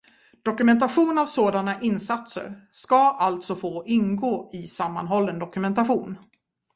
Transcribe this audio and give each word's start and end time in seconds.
Dokumentation 0.43 1.17
av 1.17 1.25
sådana 1.25 1.81
insatser 1.81 2.67
ska 2.71 2.95
alltså 3.09 3.55
få 3.55 3.83
ingå 3.85 4.49
i 4.53 4.67
sammanhållen 4.67 5.39
dokumentation. 5.39 6.17